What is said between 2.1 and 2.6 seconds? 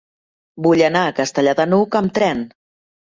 tren.